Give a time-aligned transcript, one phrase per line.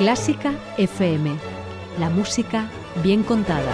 [0.00, 1.30] Clásica FM.
[1.98, 2.70] La música
[3.02, 3.70] bien contada.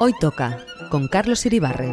[0.00, 0.58] Hoy toca
[0.90, 1.92] con Carlos Iribarren.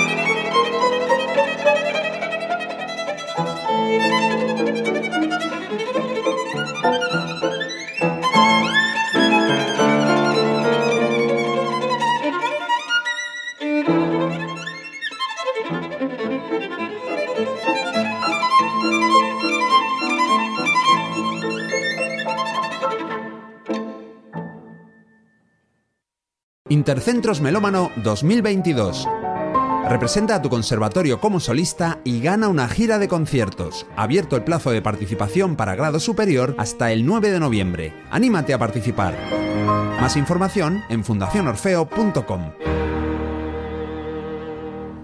[26.81, 29.07] Intercentros Melómano 2022.
[29.87, 33.85] Representa a tu conservatorio como solista y gana una gira de conciertos.
[33.95, 37.93] Abierto el plazo de participación para grado superior hasta el 9 de noviembre.
[38.09, 39.15] Anímate a participar.
[40.01, 42.53] Más información en fundacionorfeo.com.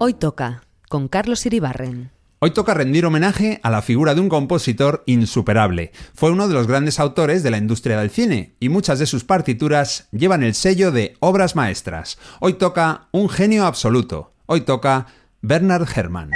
[0.00, 2.17] Hoy toca con Carlos Iribarren.
[2.40, 5.90] Hoy toca rendir homenaje a la figura de un compositor insuperable.
[6.14, 9.24] Fue uno de los grandes autores de la industria del cine y muchas de sus
[9.24, 12.16] partituras llevan el sello de obras maestras.
[12.38, 14.34] Hoy toca un genio absoluto.
[14.46, 15.06] Hoy toca
[15.42, 16.30] Bernard Herrmann.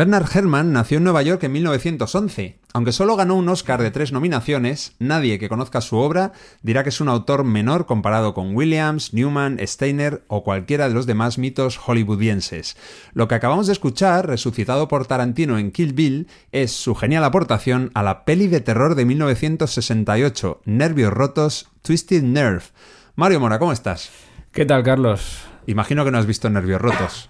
[0.00, 2.58] Bernard Herrmann nació en Nueva York en 1911.
[2.72, 6.88] Aunque solo ganó un Oscar de tres nominaciones, nadie que conozca su obra dirá que
[6.88, 11.76] es un autor menor comparado con Williams, Newman, Steiner o cualquiera de los demás mitos
[11.76, 12.78] hollywoodienses.
[13.12, 17.90] Lo que acabamos de escuchar, resucitado por Tarantino en Kill Bill, es su genial aportación
[17.92, 22.64] a la peli de terror de 1968, Nervios Rotos, Twisted Nerve.
[23.16, 24.10] Mario Mora, ¿cómo estás?
[24.50, 25.42] ¿Qué tal, Carlos?
[25.66, 27.28] Imagino que no has visto Nervios Rotos.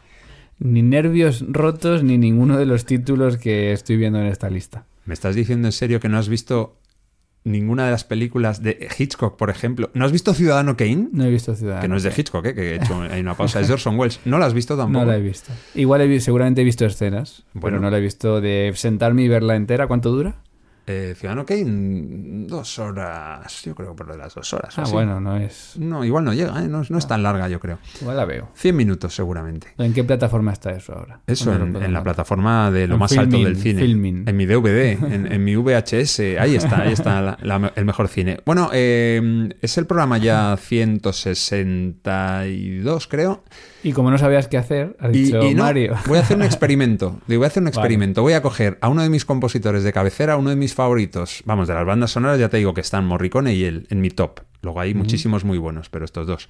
[0.60, 4.84] Ni nervios rotos ni ninguno de los títulos que estoy viendo en esta lista.
[5.06, 6.76] ¿Me estás diciendo en serio que no has visto
[7.43, 9.90] ninguna de las películas de Hitchcock, por ejemplo?
[9.94, 11.08] ¿No has visto Ciudadano Kane?
[11.12, 12.55] No he visto Ciudadano Que no es de Hitchcock, ¿eh?
[12.55, 13.61] que he hecho hay una pausa.
[13.61, 14.20] Es de Orson Welles.
[14.26, 15.05] ¿No la has visto tampoco?
[15.05, 15.50] No la he visto.
[15.75, 17.76] Igual he, seguramente he visto escenas, Bueno.
[17.76, 19.87] pero no la he visto de sentarme y verla entera.
[19.87, 20.37] ¿Cuánto dura?
[20.92, 23.62] Eh, Ciudadano Kane, dos horas.
[23.62, 24.76] Yo creo por lo de las dos horas.
[24.76, 24.90] Ah, así.
[24.92, 25.75] bueno, no es...
[25.78, 26.69] No, igual no llega, ¿eh?
[26.69, 27.78] no, no es tan larga, yo creo.
[28.00, 28.48] Igual la veo.
[28.54, 29.69] 100 minutos seguramente.
[29.78, 31.20] ¿En qué plataforma está eso ahora?
[31.28, 33.84] Eso ¿Dónde en, la plataforma de lo En más alto del cine.
[33.84, 36.19] En mi DVD, en, en mi VHS.
[36.40, 38.40] Ahí está, ahí está la- la- el mejor cine.
[38.44, 43.44] Bueno, eh, es el programa ya 162, creo.
[43.82, 45.94] Y como no sabías qué hacer, has Y, dicho y no, Mario.
[46.06, 47.19] voy a hacer un experimento.
[47.27, 48.23] Digo, voy a hacer un experimento.
[48.23, 51.43] Voy a coger a uno de mis compositores de cabecera, uno de mis favoritos.
[51.47, 54.11] Vamos, de las bandas sonoras, ya te digo que están Morricone y él en mi
[54.11, 54.41] top.
[54.62, 56.49] Luego hay muchísimos muy buenos, pero estos dos.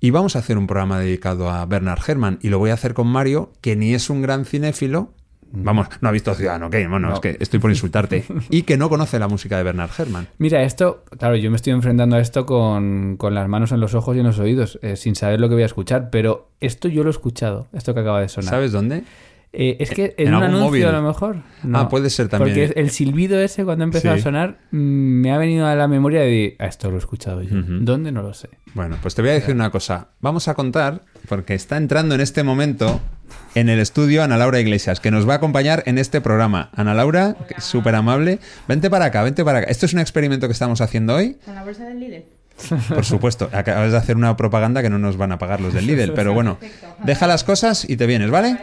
[0.00, 2.92] Y vamos a hacer un programa dedicado a Bernard Herrmann y lo voy a hacer
[2.92, 5.14] con Mario, que ni es un gran cinéfilo.
[5.54, 7.14] Vamos, no ha visto Ciudadano Kane, bueno, No.
[7.14, 8.24] es que estoy por insultarte.
[8.50, 10.26] y que no conoce la música de Bernard Herrmann.
[10.38, 13.94] Mira, esto, claro, yo me estoy enfrentando a esto con, con las manos en los
[13.94, 16.88] ojos y en los oídos, eh, sin saber lo que voy a escuchar, pero esto
[16.88, 18.50] yo lo he escuchado, esto que acaba de sonar.
[18.50, 19.04] ¿Sabes dónde?
[19.54, 20.86] Eh, es que en, ¿En un anuncio móvil?
[20.86, 21.36] a lo mejor.
[21.74, 22.56] Ah, puede ser también.
[22.68, 24.18] Porque el silbido ese cuando empezó Sí.
[24.20, 27.42] a sonar mm, me ha venido a la memoria de "Ah, esto lo he escuchado
[27.42, 27.50] yo.
[27.52, 28.12] ¿Dónde?
[28.12, 28.48] No lo sé.
[28.72, 30.08] Bueno, pues te voy a decir una cosa.
[30.20, 33.00] Vamos a contar, porque está entrando en este momento
[33.54, 36.70] en el estudio Ana Laura Iglesias, que nos va a acompañar en este programa.
[36.74, 38.38] Ana Laura, que es súper amable,
[38.68, 39.70] vente para acá, vente para acá.
[39.70, 41.36] Esto es un experimento que estamos haciendo hoy.
[41.44, 42.24] ¿Con la bolsa del líder?
[42.88, 45.86] Por supuesto, acabas de hacer una propaganda que no nos van a pagar los del
[45.86, 46.58] Lidl, pero bueno,
[47.04, 48.56] deja las cosas y te vienes, ¿vale?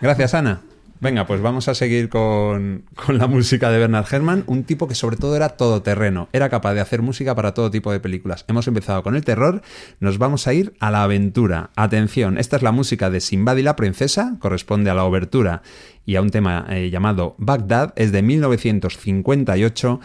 [0.00, 0.62] Gracias, Ana.
[1.02, 4.94] Venga, pues vamos a seguir con, con la música de Bernard Herrmann, un tipo que
[4.94, 8.44] sobre todo era todoterreno, era capaz de hacer música para todo tipo de películas.
[8.48, 9.62] Hemos empezado con el terror,
[9.98, 11.70] nos vamos a ir a la aventura.
[11.74, 15.62] Atención, esta es la música de Simbad y la princesa, corresponde a la obertura
[16.04, 20.00] y a un tema eh, llamado Bagdad, es de 1958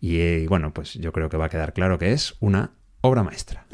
[0.00, 3.22] y eh, bueno, pues yo creo que va a quedar claro que es una obra
[3.22, 3.64] maestra.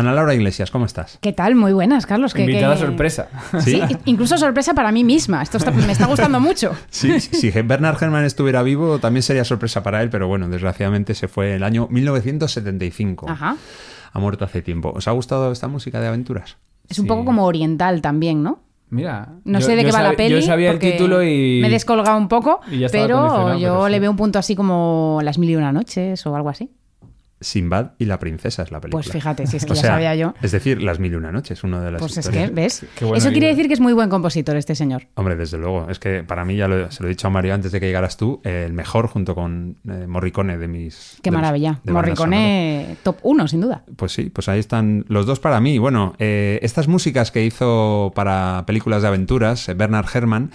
[0.00, 1.18] Ana Laura Iglesias, ¿cómo estás?
[1.20, 1.54] ¿Qué tal?
[1.54, 2.32] Muy buenas, Carlos.
[2.34, 3.28] que- Invitada que- sorpresa.
[3.60, 3.80] ¿Sí?
[3.86, 5.42] Sí, incluso sorpresa para mí misma.
[5.42, 6.72] Esto está- me está gustando mucho.
[6.88, 11.28] Sí, si Bernard Herrmann estuviera vivo también sería sorpresa para él, pero bueno, desgraciadamente se
[11.28, 13.28] fue en el año 1975.
[13.28, 13.56] Ajá.
[14.12, 14.92] Ha muerto hace tiempo.
[14.94, 16.56] ¿Os ha gustado esta música de aventuras?
[16.88, 17.08] Es un Sí.
[17.08, 18.60] poco como oriental también, ¿no?
[18.88, 19.28] Mira.
[19.44, 20.34] No yo- sé de qué va la peli.
[20.34, 21.60] Yo sabía el título y.
[21.60, 25.38] Me he descolgado un poco, pero yo pero le veo un punto así como Las
[25.38, 26.70] Mil y Una Noches o algo así.
[27.40, 29.02] Sinbad y la princesa es la película.
[29.02, 30.34] Pues fíjate, si es que O ya sea, sabía yo.
[30.42, 32.82] Es decir, Las Mil y Una Noches, una de las Pues es que, ¿ves?
[32.82, 33.48] Eso quiere libro.
[33.48, 35.08] decir que es muy buen compositor este señor.
[35.14, 35.88] Hombre, desde luego.
[35.90, 37.86] Es que para mí, ya lo- se lo he dicho a Mario antes de que
[37.86, 41.16] llegaras tú, eh, el mejor junto con eh, Morricone de mis...
[41.22, 41.80] Qué de maravilla.
[41.84, 43.84] Morricone top 1, sin duda.
[43.96, 45.78] Pues sí, pues ahí están los dos para mí.
[45.78, 50.50] Bueno, eh, estas músicas que hizo para películas de aventuras, eh, Bernard Herrmann,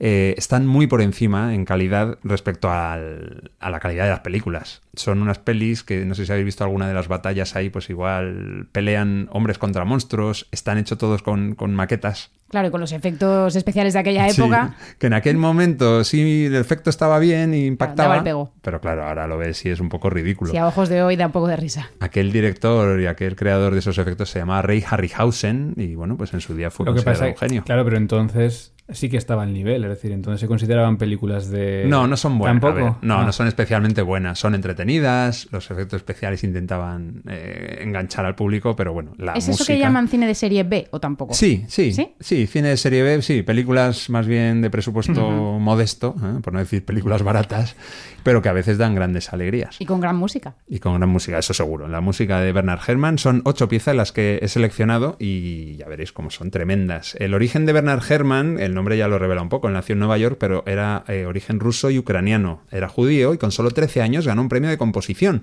[0.00, 4.82] eh, están muy por encima en calidad respecto al- a la calidad de las películas.
[4.94, 7.90] Son unas pelis que no sé si habéis visto alguna de las batallas ahí, pues
[7.90, 12.30] igual pelean hombres contra monstruos, están hechos todos con, con maquetas.
[12.50, 14.76] Claro, y con los efectos especiales de aquella Sí, época.
[14.98, 18.08] que en aquel momento sí el efecto estaba bien y impactaba.
[18.10, 18.52] Daba el pego.
[18.62, 20.50] Pero claro, ahora lo ves y es un poco ridículo.
[20.52, 21.90] Si a ojos de hoy da un poco de risa.
[22.00, 26.32] Aquel director y aquel creador de esos efectos se llamaba Ray Harryhausen y bueno, pues
[26.34, 27.64] en su día fue Lo que considerado pasa un genio.
[27.64, 29.84] Claro, pero entonces sí que estaba al nivel.
[29.84, 31.84] Es decir, entonces se consideraban películas de.
[31.88, 32.60] No, no son buenas.
[32.60, 32.84] Tampoco.
[32.84, 33.24] ver, no, Ah.
[33.24, 34.38] no son especialmente buenas.
[34.38, 35.48] Son entretenidas.
[35.50, 39.62] Los efectos especiales intentaban eh, enganchar al público, pero bueno, la ¿Es música...
[39.64, 41.34] eso que llaman cine de serie B o tampoco?
[41.34, 42.14] Sí, sí, ¿Sí?
[42.20, 45.20] sí, cine de serie B, sí, películas más bien de presupuesto
[45.58, 46.40] modesto, ¿eh?
[46.42, 47.76] por no decir películas baratas,
[48.22, 49.76] pero que a veces dan grandes alegrías.
[49.80, 50.54] Y con gran música.
[50.68, 51.88] Y con gran música, eso seguro.
[51.88, 56.12] La música de Bernard Herrmann son ocho piezas las que he seleccionado y ya veréis
[56.12, 57.16] cómo son tremendas.
[57.18, 60.00] El origen de Bernard Herrmann, el nombre ya lo revela un poco, él nació en
[60.00, 62.62] Nueva York, pero era eh, origen ruso y ucraniano.
[62.70, 65.42] Era judío y con solo 13 años ganó un premio de composición.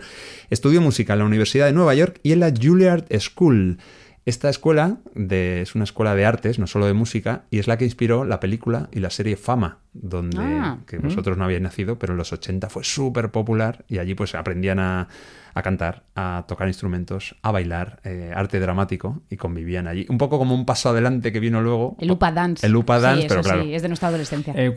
[0.50, 3.78] Estudió música en la Universidad de Nueva York y en la Juilliard School.
[4.24, 7.78] Esta escuela de- es una escuela de artes, no solo de música, y es la
[7.80, 10.78] que inspiró la película y la serie Fama, donde Ah.
[10.86, 14.36] que vosotros no habíais nacido, pero en los 80 fue súper popular y allí pues
[14.36, 15.08] aprendían a,
[15.54, 20.06] a cantar, a tocar instrumentos, a bailar, eh, arte dramático y convivían allí.
[20.10, 21.96] Un poco como un paso adelante que vino luego.
[22.00, 22.66] El Upa Dance.
[22.66, 23.64] El Upa Dance, Sí, pero eso claro.
[23.64, 24.54] sí, es de nuestra adolescencia.
[24.56, 24.74] Eh,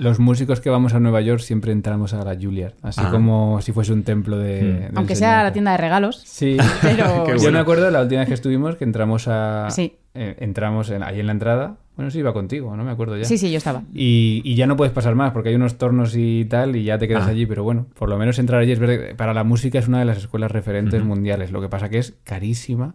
[0.00, 3.10] los músicos que vamos a Nueva York siempre entramos a la Juilliard, así Ah.
[3.10, 4.62] como si fuese un templo de.
[4.62, 6.22] del Aunque sea la tienda de regalos.
[6.24, 7.52] Sí, Pero- yo bueno.
[7.52, 9.68] me acuerdo la última vez que estuvimos que entramos a.
[9.70, 9.96] Sí.
[10.14, 11.76] eh, entramos en- ahí en la entrada.
[11.98, 13.24] Bueno, sí, iba contigo, no me acuerdo ya.
[13.24, 13.82] Sí, sí, yo estaba.
[13.92, 16.96] Y, y ya no puedes pasar más porque hay unos tornos y tal y ya
[16.96, 17.30] te quedas Ah.
[17.30, 19.88] allí, pero bueno, por lo menos entrar allí es verdad que para la música es
[19.88, 22.94] una de las escuelas referentes mundiales, lo que pasa que es carísima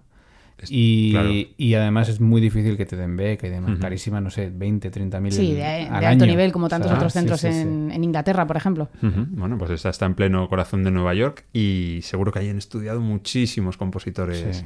[0.57, 1.29] Es- y, claro.
[1.57, 4.89] y además es muy difícil que te den beca y demás, carísima, no sé, 20,
[4.89, 6.25] 30 mil Sí, de, de al alto año.
[6.27, 7.59] nivel, como tantos O sea, otros centros sí, sí.
[7.59, 8.87] En, en Inglaterra, por ejemplo.
[9.01, 13.01] Bueno, pues esta está en pleno corazón de Nueva York y seguro que hayan estudiado
[13.01, 14.65] muchísimos compositores Sí.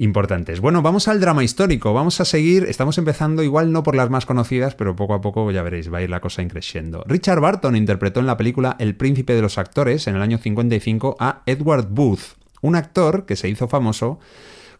[0.00, 0.60] Importantes.
[0.60, 1.92] Bueno, vamos al drama histórico.
[1.92, 2.64] Vamos a seguir.
[2.64, 5.98] Estamos empezando igual no por las más conocidas, pero poco a poco ya veréis, va
[5.98, 7.04] a ir la cosa increciendo.
[7.06, 11.16] Richard Barton interpretó en la película El príncipe de los actores en el año 55
[11.20, 14.18] a Edward Booth, un actor que se hizo famoso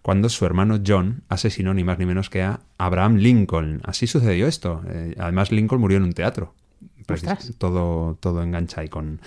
[0.01, 3.83] cuando su hermano John asesinó ni más ni menos que a Abraham Lincoln.
[3.85, 4.83] Así sucedió esto.
[4.89, 6.55] Eh, además, Lincoln murió en un teatro.
[7.07, 7.53] Ostras.
[7.59, 9.21] Todo, todo engancha ahí con,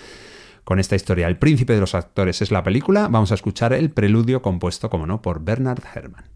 [0.64, 1.28] con esta historia.
[1.28, 3.08] El príncipe de los actores es la película.
[3.08, 6.33] Vamos a escuchar el preludio compuesto, como no, por Bernard Herrmann.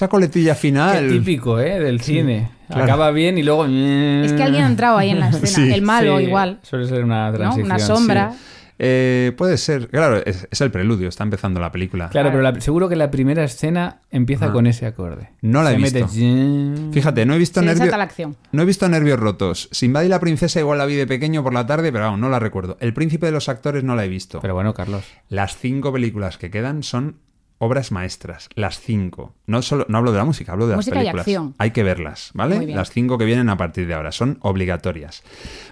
[0.00, 1.08] Esa coletilla Qué final.
[1.10, 1.78] típico, ¿eh?
[1.78, 2.48] Del cine.
[2.68, 2.84] claro.
[2.84, 3.66] Acaba bien y luego...
[3.66, 5.46] Es que alguien ha entrado ahí en la escena.
[5.48, 5.70] Sí.
[5.74, 6.58] el malo Sí, igual.
[6.62, 7.36] Suele ser una ¿no?
[7.36, 7.66] transición.
[7.66, 8.32] Una sombra.
[8.32, 8.38] sí.
[8.82, 12.08] Eh, puede ser, claro, es, es el preludio, está empezando la película.
[12.08, 14.52] Claro, pero la- seguro que la primera escena empieza Ah.
[14.52, 15.28] con ese acorde.
[15.42, 16.90] No la he Se mete- visto.
[16.94, 17.94] Fíjate, no he visto nervios.
[18.52, 19.68] No he visto nervios rotos.
[19.70, 22.30] Sinbad y la princesa igual la vi de pequeño por la tarde, pero aún no
[22.30, 22.78] la recuerdo.
[22.80, 24.40] El príncipe de los actores no la he visto.
[24.40, 25.04] Pero bueno, Carlos.
[25.28, 27.16] Las cinco películas que quedan son
[27.60, 28.48] obras maestras.
[28.54, 29.34] Las cinco.
[29.46, 31.26] No solo, no hablo de la música, hablo de Música las y películas.
[31.26, 31.54] acción.
[31.58, 32.66] Hay que verlas, ¿vale?
[32.66, 34.10] Las cinco que vienen a partir de ahora.
[34.12, 35.22] Son obligatorias.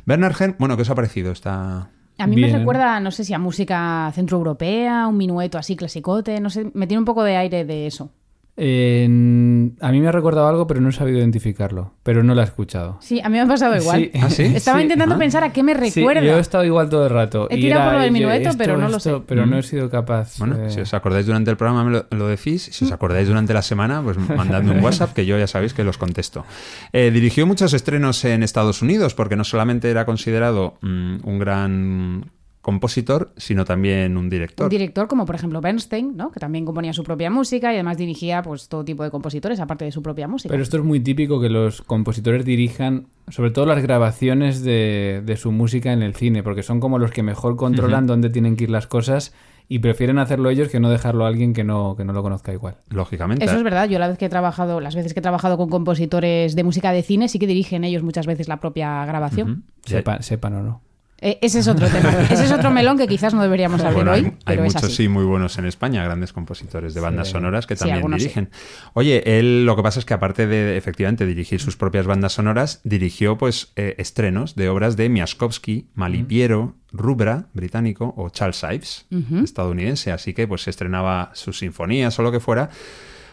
[0.05, 1.91] Bernard Herrmann, bueno, ¿qué os ha parecido esta...?
[2.21, 2.51] A mí Bien.
[2.53, 6.87] me recuerda, no sé si a música centroeuropea, un minueto así clasicote, no sé, me
[6.89, 8.11] tiene un poco de aire de eso.
[8.59, 11.93] En- a mí me ha recordado algo, pero no he sabido identificarlo.
[12.03, 12.99] Pero no la he escuchado.
[13.01, 14.11] Sí, a mí me ha pasado igual.
[14.13, 14.19] Sí.
[14.21, 14.43] ¿Ah, sí?
[14.43, 14.83] Estaba Sí.
[14.83, 15.19] intentando Ah.
[15.19, 16.23] pensar a qué me Sí, recuerda.
[16.23, 17.49] yo he estado igual todo el rato.
[17.51, 19.15] He Y tirado era, por lo del minueto, pero no lo sé.
[19.27, 20.39] Pero no he sido capaz.
[20.39, 22.69] Bueno, eh, si os acordáis durante el programa me lo, lo decís.
[22.73, 24.17] Si os acordáis durante la semana, pues
[24.63, 26.45] mandadme un WhatsApp que yo ya sabéis que los contesto.
[26.93, 32.31] Eh, dirigió muchos estrenos en Estados Unidos porque no solamente era considerado mm, un gran
[32.69, 34.65] compositor, sino también un director.
[34.67, 36.31] Un director como por ejemplo Bernstein, ¿no?
[36.31, 39.87] que también componía su propia música y además dirigía pues todo tipo de compositores aparte
[39.87, 40.51] de su propia música.
[40.53, 45.37] Pero esto es muy típico que los compositores dirijan, sobre todo las grabaciones de, de
[45.39, 48.65] su música en el cine, porque son como los que mejor controlan dónde tienen que
[48.65, 49.33] ir las cosas
[49.71, 52.53] y prefieren hacerlo ellos que no dejarlo a alguien que no, que no lo conozca
[52.53, 52.77] igual.
[52.91, 53.45] Lógicamente.
[53.47, 55.71] Eso es verdad, yo la vez que he trabajado, las veces que he trabajado con
[55.71, 59.65] compositores de música de cine, sí que dirigen ellos muchas veces la propia grabación.
[59.87, 60.81] Sepa- sepan o no.
[61.21, 62.11] Eh, ese es otro tema.
[62.31, 64.75] ese es otro melón que quizás no deberíamos abrir Bueno, hoy, hay, hay pero es
[64.75, 64.95] muchos así.
[65.05, 67.33] sí muy buenos en España, grandes compositores de bandas Sí.
[67.33, 68.19] sonoras que también sí.
[68.19, 68.51] dirigen.
[68.95, 72.81] Oye, él lo que pasa es que aparte de efectivamente dirigir sus propias bandas sonoras,
[72.85, 79.07] dirigió pues eh, estrenos de obras de Miaskovsky, Malipiero, Rubra, británico, o Charles Ives,
[79.43, 80.13] estadounidense.
[80.13, 82.71] Así que pues se estrenaba sus sinfonías o lo que fuera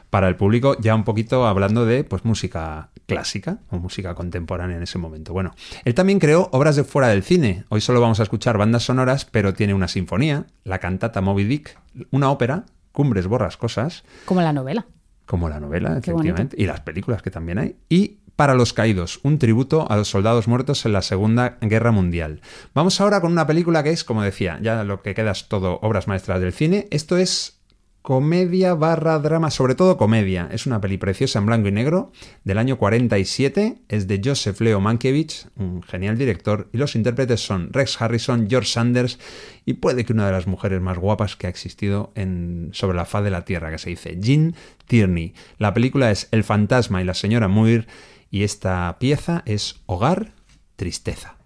[0.10, 4.84] para el público ya un poquito hablando de pues música clásica o música contemporánea en
[4.84, 5.34] ese momento.
[5.34, 7.66] Bueno, él también creó obras de fuera del cine.
[7.70, 11.78] Hoy solo vamos a escuchar bandas sonoras, pero tiene una sinfonía, la cantata Moby Dick,
[12.12, 14.86] una ópera, Cumbres Borrascosas, Como la novela.
[15.26, 19.38] como la novela, efectivamente, y las películas que también hay, y Para los Caídos, un
[19.40, 22.42] tributo a los soldados muertos en la Segunda Guerra Mundial.
[22.74, 25.80] Vamos ahora con una película que es, como decía, ya lo que queda es todo
[25.82, 26.88] obras maestras del cine.
[26.92, 27.60] Esto es
[28.06, 30.48] comedia barra drama, sobre todo comedia.
[30.52, 32.12] Es una peli preciosa en blanco y negro
[32.44, 33.80] del año 47.
[33.90, 38.70] Es de Joseph Leo Mankiewicz, un genial director, y los intérpretes son Rex Harrison, George
[38.70, 39.18] Sanders
[39.66, 43.06] y puede que una de las mujeres más guapas que ha existido en, sobre la
[43.06, 44.54] faz de la Tierra, que se dice Jean
[44.86, 45.34] Tierney.
[45.58, 47.88] La película es El fantasma y la señora Muir
[48.30, 50.32] y esta pieza es Hogar,
[50.76, 51.38] Tristeza.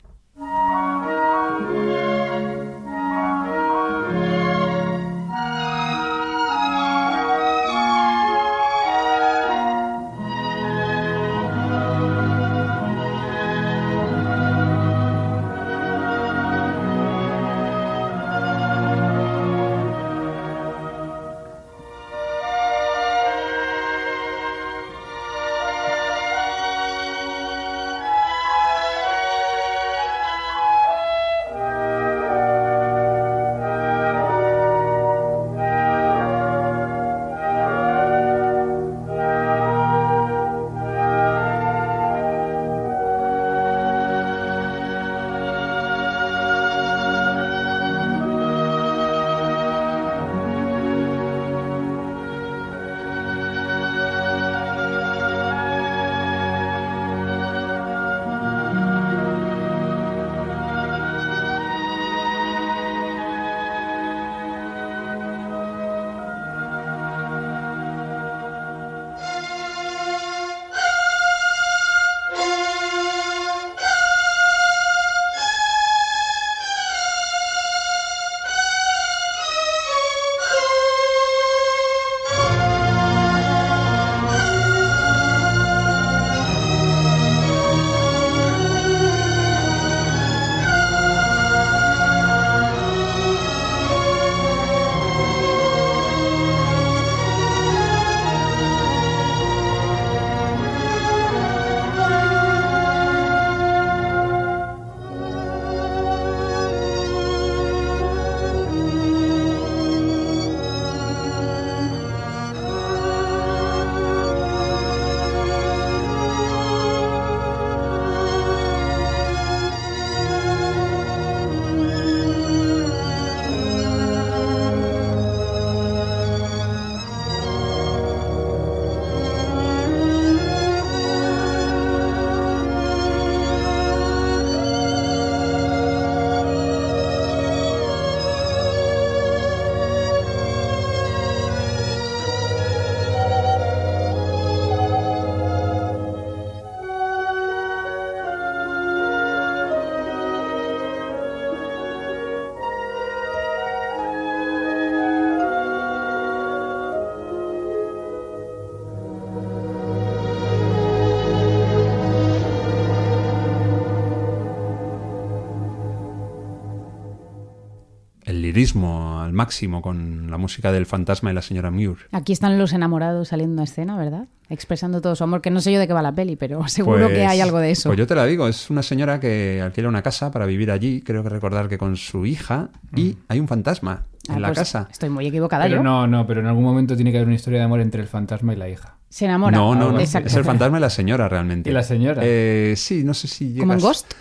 [168.49, 171.97] Lirismo al máximo con la música del fantasma y la señora Muir.
[172.11, 174.27] Aquí están los enamorados saliendo a escena, ¿verdad?
[174.49, 177.07] Expresando todo su amor, que no sé yo de qué va la peli, pero seguro
[177.09, 177.89] que hay algo de eso.
[177.89, 181.01] Pues yo te la digo, es una señora que alquila una casa para vivir allí,
[181.01, 184.59] creo que recordar que con su hija, y hay un fantasma Ah, en la pues
[184.59, 184.87] casa.
[184.91, 185.83] Estoy muy equivocada Pero yo.
[185.83, 188.07] no, no, pero en algún momento tiene que haber una historia de amor entre el
[188.07, 188.95] fantasma y la hija.
[189.09, 189.57] Se enamora.
[189.57, 189.99] No, no, no.
[189.99, 190.27] Exacto.
[190.27, 191.69] Es el fantasma y la señora realmente.
[191.69, 192.21] ¿Y la señora?
[192.23, 193.61] Eh, sí, no sé si llegas...
[193.61, 194.13] ¿Como en Ghost?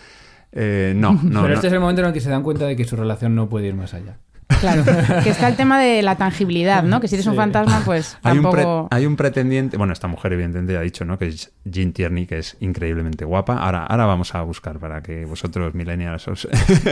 [0.53, 1.43] Eh, no, no.
[1.43, 1.55] pero no.
[1.55, 3.49] este es el momento en el que se dan cuenta de que su relación no
[3.49, 4.19] puede ir más allá.
[4.61, 4.83] Claro.
[5.23, 7.01] que está el tema de la tangibilidad, ¿no?
[7.01, 10.73] Que si eres un fantasma, pues Hay un, hay un pretendiente, bueno, esta mujer evidentemente
[10.73, 11.19] ya ha dicho, ¿no?
[11.19, 13.59] Que es Jean Tierney, que es increíblemente guapa.
[13.59, 16.49] Ahora, ahora vamos a buscar para que vosotros, millennials, os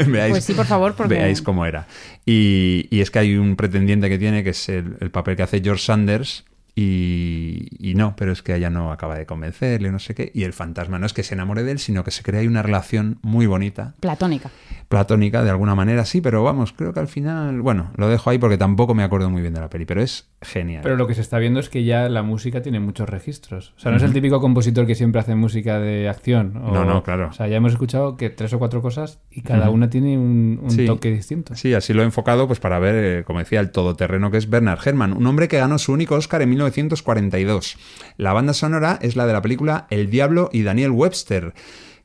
[0.06, 1.86] veáis, Pues sí, por favor, porque- veáis cómo era.
[2.26, 5.42] Y, y es que hay un pretendiente que tiene, que es el, el papel que
[5.42, 6.44] hace George Sanders,
[6.78, 10.30] y, y no, pero es que ella no acaba de convencerle, no sé qué.
[10.34, 12.46] Y el fantasma no es que se enamore de él, sino que se crea ahí
[12.46, 14.50] una relación muy bonita, Platónica.
[14.88, 18.38] platónica de alguna manera, sí, pero vamos, creo que al final, bueno, lo dejo ahí
[18.38, 20.82] porque tampoco me acuerdo muy bien de la peli, pero es genial.
[20.82, 23.72] Pero lo que se está viendo es que ya la música tiene muchos registros.
[23.76, 26.56] O sea, no es el típico compositor que siempre hace música de acción.
[26.58, 27.28] o- No, no, claro.
[27.30, 30.60] O sea, ya hemos escuchado que tres o cuatro cosas y cada una tiene un,
[30.62, 30.84] un Sí.
[30.86, 31.54] toque distinto.
[31.54, 34.50] Sí, así lo he enfocado pues para ver, eh, como decía, el todoterreno que es
[34.50, 37.76] Bernard Herrmann, un hombre que ganó su único Oscar en 1942.
[38.16, 41.54] La banda sonora es la de la película El Diablo y Daniel Webster,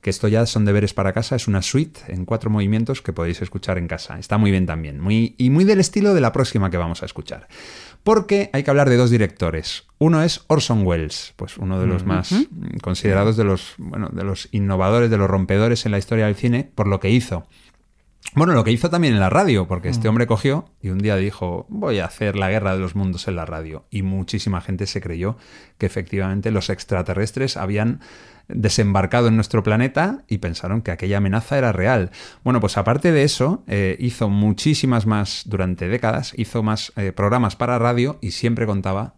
[0.02, 3.41] que esto ya son deberes para casa, es una suite en cuatro movimientos que podéis
[3.41, 4.17] escuchar en casa.
[4.17, 7.06] Está muy bien también, muy, y muy del estilo de la próxima que vamos a
[7.06, 7.47] escuchar.
[8.04, 9.84] Porque hay que hablar de dos directores.
[10.00, 12.34] Uno es Orson Welles, pues uno de los más
[12.82, 16.71] considerados de los, bueno, de los innovadores, de los rompedores en la historia del cine,
[16.74, 17.45] por lo que hizo.
[18.34, 21.17] Bueno, lo que hizo también en la radio, porque este hombre cogió y un día
[21.17, 23.86] dijo, voy a hacer la guerra de los mundos en la radio.
[23.89, 25.38] Y muchísima gente se creyó
[25.77, 27.99] que efectivamente los extraterrestres habían
[28.47, 32.12] desembarcado en nuestro planeta y pensaron que aquella amenaza era real.
[32.43, 37.55] Bueno, pues aparte de eso, eh, hizo muchísimas más durante décadas, hizo más eh, programas
[37.55, 39.15] para radio y siempre contaba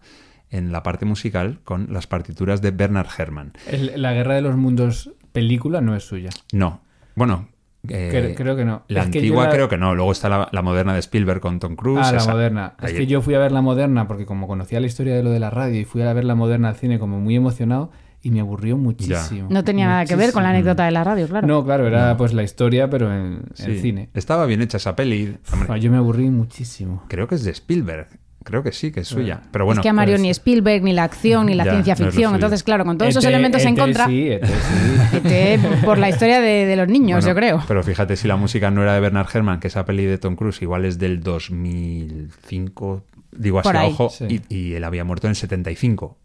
[0.49, 3.53] en la parte musical con las partituras de Bernard Herrmann.
[3.67, 6.29] El- la Guerra de los Mundos película no es suya.
[6.51, 6.81] No,
[7.15, 7.47] bueno...
[7.89, 8.83] eh, Cre- creo que no.
[8.87, 9.93] La Es antigua la- creo que no.
[9.95, 12.05] Luego está la, la moderna de Spielberg con Tom Cruise.
[12.07, 12.31] Ah, la esa.
[12.31, 12.73] moderna.
[12.81, 15.31] Es que yo fui a ver la moderna porque como conocía la historia de lo
[15.31, 17.91] de la radio y fui a ver la moderna al cine como muy emocionado
[18.21, 19.49] y me aburrió muchísimo.
[19.51, 21.45] No tenía nada que ver con la anécdota de la radio, claro.
[21.45, 23.79] No, claro, era pues la historia pero en, en Sí.
[23.79, 24.09] cine.
[24.13, 25.35] Estaba bien hecha esa peli.
[25.81, 27.03] Yo me aburrí muchísimo.
[27.09, 28.07] creo que es de Spielberg.
[28.43, 29.41] Creo que sí, que es suya.
[29.51, 31.71] Pero bueno, es que a Mario pues- ni Spielberg, ni la acción, ni la Ya,
[31.71, 32.33] ciencia ficción.
[32.35, 35.21] Entonces, claro, con todos esos ET, elementos en ET contra, Sí, ET sí.
[35.27, 37.63] ET por la historia de, de los niños, bueno, yo creo.
[37.67, 40.35] Pero fíjate si la música no era de Bernard Herrmann, que esa peli de Tom
[40.35, 44.41] Cruise igual es del 2005, digo así a ojo, Sí.
[44.49, 46.17] y, y él había muerto en el 75.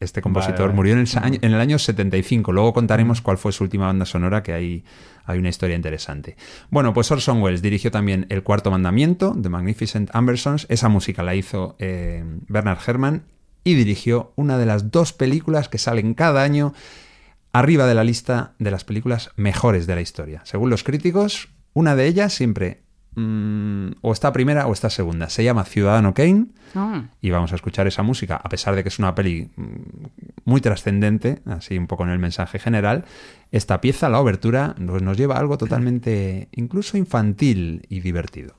[0.00, 0.76] Este compositor Vale, vale.
[0.76, 2.52] murió en el, año- en el año 75.
[2.52, 4.84] Luego contaremos cuál fue su última banda sonora, que hay,
[5.24, 6.36] hay una historia interesante.
[6.70, 10.66] Bueno, pues Orson Welles dirigió también El Cuarto Mandamiento, The Magnificent Ambersons.
[10.68, 13.22] Esa música la hizo eh, Bernard Herrmann
[13.62, 16.74] y dirigió una de las dos películas que salen cada año
[17.52, 20.42] arriba de la lista de las películas mejores de la historia.
[20.44, 22.82] Según los críticos, una de ellas siempre
[23.14, 25.28] mm, o está primera o está segunda.
[25.28, 27.04] Se llama Ciudadano Kane Ah.
[27.20, 29.64] y vamos a escuchar esa música, a pesar de que es una peli mm,
[30.44, 33.04] muy trascendente, así un poco en el mensaje general.
[33.52, 38.56] Esta pieza, la obertura, nos, nos lleva a algo totalmente incluso infantil y divertido.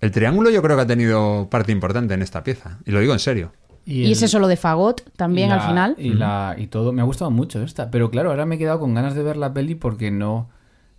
[0.00, 2.78] El triángulo yo creo que ha tenido parte importante en esta pieza.
[2.86, 3.52] Y lo digo en serio.
[3.84, 5.94] Y, el- ese solo de Fagot también al final.
[5.98, 6.92] Y, la, y todo.
[6.92, 7.90] Me ha gustado mucho esta.
[7.90, 10.48] Pero claro, ahora me he quedado con ganas de ver la peli porque no,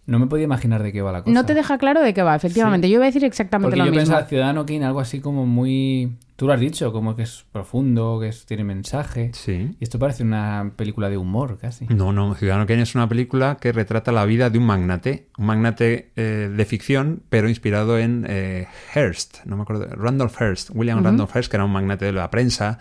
[0.05, 1.33] no me podía imaginar de qué va la cosa.
[1.33, 2.89] No te deja claro de qué va, efectivamente.
[2.89, 4.01] Yo iba a decir exactamente Porque lo yo mismo.
[4.05, 6.15] pensaba Ciudadano Kane algo así como muy...
[6.35, 9.29] Tú lo has dicho, como que es profundo, que es- tiene mensaje.
[9.33, 9.75] Sí.
[9.79, 11.85] Y esto parece una película de humor casi.
[11.87, 15.45] No, no, Ciudadano Kane es una película que retrata la vida de un magnate, un
[15.45, 21.03] magnate eh, de ficción, pero inspirado en eh, Hearst, no me acuerdo, Randolph Hearst, William
[21.03, 22.79] Randolph Hearst, que era un magnate de la prensa,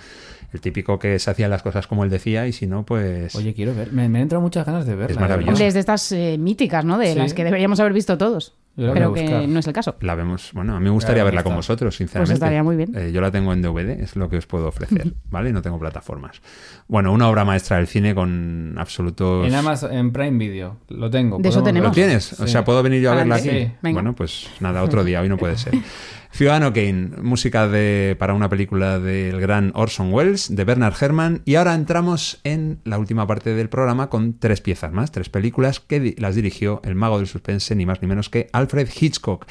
[0.53, 3.35] el típico que se hacía las cosas como él decía y si no, pues...
[3.37, 3.93] Oye, quiero ver.
[3.93, 5.15] Me, me han entrado muchas ganas de verla.
[5.15, 5.53] Es maravilloso.
[5.53, 6.99] Hombre, es de estas eh, míticas, ¿no?
[6.99, 7.19] De Sí.
[7.19, 8.57] las que deberíamos haber visto todos.
[8.81, 9.97] Yo Pero que no es el caso.
[10.01, 12.31] La vemos, bueno, a mí me gustaría verla con vosotros, sinceramente.
[12.31, 12.97] Pues estaría muy bien.
[12.97, 15.53] Eh, yo la tengo en DVD, es lo que os puedo ofrecer, ¿vale?
[15.53, 16.41] No tengo plataformas.
[16.89, 19.47] Bueno, una obra maestra del cine con absolutos...
[19.47, 20.79] En Amazon, en Prime Video.
[20.89, 21.39] Lo tengo.
[21.39, 21.91] De eso tenemos.
[21.91, 22.41] ¿Lo tienes?
[22.41, 23.51] O sea, ¿puedo venir yo a verla aquí?
[23.51, 23.73] Sí.
[23.83, 25.75] Bueno, pues nada, otro día, hoy no puede ser.
[26.33, 31.57] Ciudadano Kane, música de, para una película del gran Orson Welles, de Bernard Herrmann, y
[31.57, 36.15] ahora entramos en la última parte del programa con tres piezas más, tres películas que
[36.19, 39.47] las dirigió el mago del suspense, ni más ni menos que Alfred Hitchcock.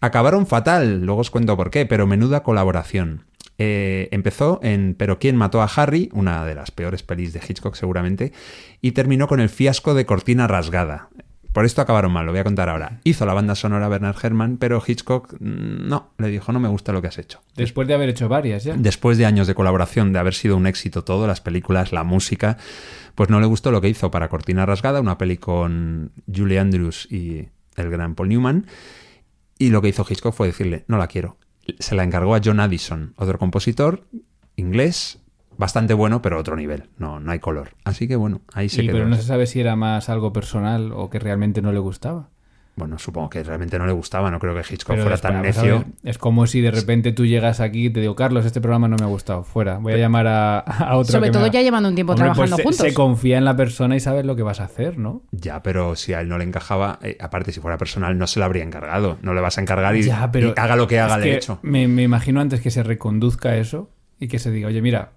[0.00, 3.24] Acabaron fatal, luego os cuento por qué, pero menuda colaboración.
[3.56, 7.76] Eh, empezó en Pero quién mató a Harry, una de las peores pelis de Hitchcock
[7.76, 8.32] seguramente,
[8.82, 11.08] y terminó con el fiasco de Cortina Rasgada.
[11.54, 12.98] Por esto acabaron mal, lo voy a contar ahora.
[13.04, 16.92] Hizo la banda sonora Bernard Herrmann, pero Hitchcock mm, no, le dijo no me gusta
[16.92, 17.42] lo que has hecho.
[17.54, 18.74] Después de haber hecho varias ya.
[18.76, 22.58] Después de años de colaboración, de haber sido un éxito todo, las películas, la música,
[23.14, 27.06] pues no le gustó lo que hizo para Cortina Rasgada, una peli con Julie Andrews
[27.08, 28.66] y el gran Paul Newman,
[29.56, 31.36] y lo que hizo Hitchcock fue decirle, no la quiero.
[31.78, 34.02] Se la encargó a John Addison, otro compositor
[34.56, 35.20] inglés,
[35.58, 37.70] bastante bueno, pero otro nivel, no, no hay color.
[37.84, 38.96] Así que bueno, ahí se Y, quedó.
[38.98, 42.28] pero no se sabe si era más algo personal o que realmente no le gustaba.
[42.76, 45.78] Bueno, supongo que realmente no le gustaba, no creo que Hitchcock Pero fuera tan necio.
[45.78, 48.88] ver, es como si de repente tú llegas aquí y te digo, Carlos, este programa
[48.88, 49.78] no me ha gustado, fuera.
[49.78, 51.12] Voy a llamar a, a otro.
[51.12, 51.52] Sobre que todo haga".
[51.52, 52.86] ya llevando un tiempo Hombre, pues trabajando se- juntos.
[52.88, 55.22] Se confía en la persona y sabes lo que vas a hacer, ¿no?
[55.30, 58.40] Ya, pero si a él no le encajaba, eh, aparte si fuera personal, no se
[58.40, 59.18] lo habría encargado.
[59.22, 61.36] No le vas a encargar y, Ya, pero y haga lo que haga, le he
[61.36, 61.60] hecho.
[61.62, 63.88] Me, me imagino antes que se reconduzca eso
[64.18, 65.12] y que se diga, oye, mira,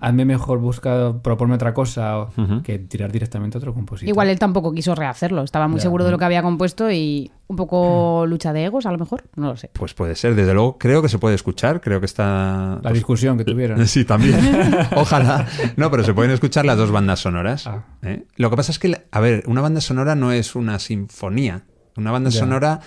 [0.00, 2.30] hazme mejor, busca, proponme otra cosa, o-
[2.62, 4.08] que tirar directamente a otro compositor.
[4.08, 5.42] Igual él tampoco quiso rehacerlo.
[5.42, 5.82] Estaba muy Ya.
[5.84, 9.24] seguro de lo que había compuesto y un poco lucha de egos, a lo mejor.
[9.36, 9.70] No lo sé.
[9.72, 12.74] Pues puede ser, desde luego, creo que se puede escuchar, creo que está...
[12.76, 13.86] La pues, discusión que tuvieron.
[13.86, 14.38] Sí, también.
[14.96, 15.46] Ojalá.
[15.76, 17.66] No, pero se pueden escuchar las dos bandas sonoras.
[17.66, 17.84] Ah.
[18.02, 18.24] ¿eh?
[18.36, 21.62] Lo que pasa es que, a ver, una banda sonora no es una sinfonía.
[21.96, 22.40] Una banda Ya.
[22.40, 22.80] sonora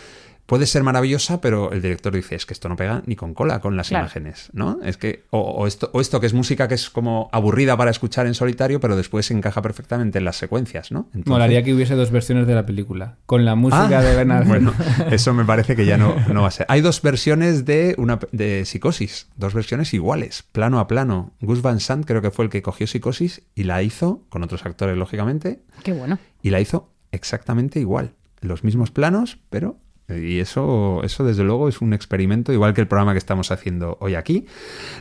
[0.45, 3.59] puede ser maravillosa, pero el director dice, es que esto no pega ni con cola
[3.61, 4.05] con las Claro.
[4.05, 4.79] imágenes, ¿no?
[4.83, 7.91] Es que, o, o esto, o esto que es música que es como aburrida para
[7.91, 11.07] escuchar en solitario, pero después encaja perfectamente en las secuencias, ¿no?
[11.07, 14.45] Entonces- Molaría que hubiese dos versiones de la película, con la música Ah, de Bernard
[14.47, 14.73] Bueno,
[15.11, 16.65] eso me parece que ya no, no va a ser.
[16.69, 21.33] Hay dos versiones de una de Psicosis, dos versiones iguales, plano a plano.
[21.41, 24.65] Gus Van Sant creo que fue el que cogió Psicosis y la hizo, con otros
[24.65, 26.19] actores lógicamente, Qué bueno.
[26.41, 28.13] y la hizo exactamente igual.
[28.41, 29.77] Los mismos planos, pero...
[30.07, 33.97] Y eso, eso desde luego es un experimento, igual que el programa que estamos haciendo
[34.01, 34.45] hoy aquí,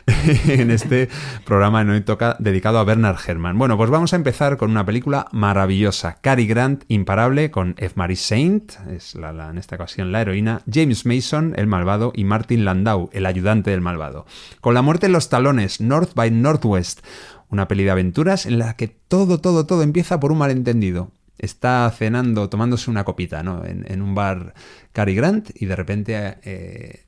[0.47, 1.09] en este
[1.45, 3.57] programa No toca dedicado a Bernard Herrmann.
[3.57, 7.93] Bueno, pues vamos a empezar con una película maravillosa, Cary Grant, imparable, con F.
[7.95, 12.23] Marie Saint, es la, la- en esta ocasión la heroína, James Mason, el malvado, y
[12.23, 14.25] Martin Landau, el ayudante del malvado.
[14.59, 17.01] Con la muerte en los talones, North by Northwest,
[17.49, 21.91] una peli de aventuras en la que todo, todo, todo empieza por un malentendido está
[21.95, 23.65] cenando, tomándose una copita, ¿no?
[23.65, 24.53] En, en un bar
[24.93, 27.05] Cary Grant y de repente eh,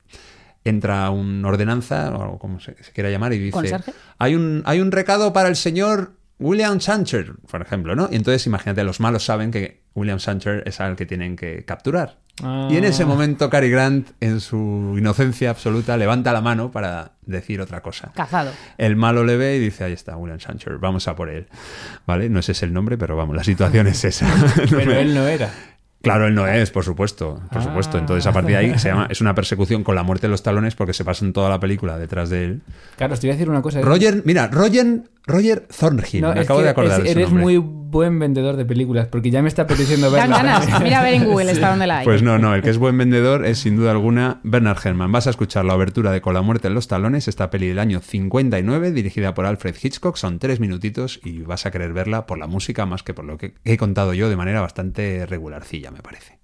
[0.64, 3.92] entra un ordenanza, o como se, se quiera llamar, y dice, ¿Conserje?
[4.18, 8.08] hay un, hay un recado para el señor William Sancher, por ejemplo, ¿no?
[8.10, 12.18] Y entonces imagínate, los malos saben que William Sancher es al que tienen que capturar.
[12.70, 13.06] Y en ese Ah.
[13.06, 18.12] momento Cary Grant, en su inocencia absoluta, levanta la mano para decir otra cosa.
[18.14, 18.52] Cazado.
[18.78, 21.46] El malo le ve y dice, ahí está, William Sancher, vamos a por él.
[22.06, 22.28] ¿Vale?
[22.28, 24.26] No ese es el nombre, pero vamos, la situación es esa.
[24.70, 25.50] Pero él no era.
[26.00, 27.64] Claro, él no es, por supuesto, por Ah.
[27.64, 27.98] supuesto.
[27.98, 30.44] Entonces, a partir de ahí, se llama, es una persecución con la muerte de los
[30.44, 32.62] talones porque se pasan toda la película detrás de él.
[32.96, 33.80] Carlos, te voy a decir una cosa.
[33.80, 37.42] Roger, mira, Roger, Roger Thornhill, No, me acabo de acordar es- de su Eres nombre.
[37.44, 40.36] muy buen vendedor de películas porque ya me está apeteciendo verla.
[40.38, 40.80] ganas.
[40.82, 42.04] Mira a ver en Google, está donde la hay.
[42.04, 45.12] Pues no, no, el que es buen vendedor es sin duda alguna Bernard Herrmann.
[45.12, 47.78] Vas a escuchar la abertura de Con la muerte en los talones, esta peli del
[47.78, 52.38] año 59, dirigida por Alfred Hitchcock, son tres minutitos y vas a querer verla por
[52.38, 56.00] la música más que por lo que he contado yo de manera bastante regularcilla, me
[56.02, 56.38] parece.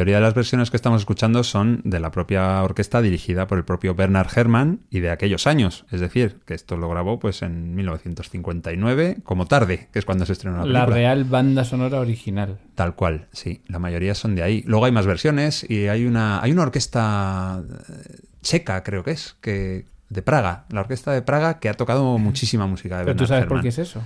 [0.00, 3.64] Mayoría de las versiones que estamos escuchando son de la propia orquesta dirigida por el
[3.64, 5.84] propio Bernard Herrmann y de aquellos años.
[5.90, 10.32] Es decir, que esto lo grabó pues en 1959, como tarde, que es cuando se
[10.32, 10.86] estrenó la película.
[10.86, 12.56] La real banda sonora original.
[12.76, 13.60] Tal cual, sí.
[13.66, 14.62] La mayoría son de ahí.
[14.66, 19.36] Luego hay más versiones y hay una, hay una orquesta eh, checa, creo que es,
[19.42, 23.24] que de Praga, la orquesta de Praga que ha tocado muchísima música de Pero tú
[23.24, 24.02] Bernard sabes por qué es eso.